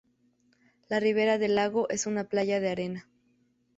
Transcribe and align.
La 0.89 0.99
ribera 0.99 1.37
del 1.37 1.53
lago 1.53 1.87
es 1.91 2.07
una 2.07 2.23
playa 2.23 2.59
de 2.59 2.69
arena. 2.71 3.07